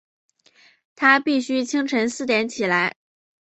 [0.95, 2.95] 她必须清晨四点起来